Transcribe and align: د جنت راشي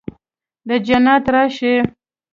د 0.67 0.69
جنت 0.87 1.25
راشي 1.33 1.73